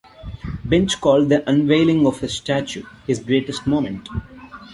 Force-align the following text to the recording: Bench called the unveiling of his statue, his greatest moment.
Bench 0.65 0.99
called 0.99 1.29
the 1.29 1.47
unveiling 1.47 2.07
of 2.07 2.21
his 2.21 2.33
statue, 2.35 2.81
his 3.05 3.19
greatest 3.19 3.67
moment. 3.67 4.09